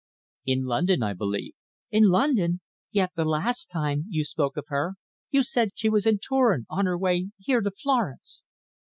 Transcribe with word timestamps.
"In 0.47 0.63
London, 0.63 1.03
I 1.03 1.13
believe." 1.13 1.53
"In 1.91 2.05
London! 2.05 2.61
Yet 2.89 3.11
the 3.15 3.23
last 3.23 3.65
time 3.67 4.05
you 4.09 4.23
spoke 4.23 4.57
of 4.57 4.65
her 4.69 4.95
you 5.29 5.43
said 5.43 5.73
she 5.75 5.89
was 5.89 6.07
in 6.07 6.17
Turin, 6.17 6.65
on 6.71 6.87
her 6.87 6.97
way 6.97 7.29
here, 7.37 7.61
to 7.61 7.69
Florence." 7.69 8.43